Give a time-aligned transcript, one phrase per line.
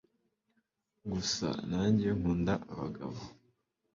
[1.11, 3.19] gusa nange nkunda abagabo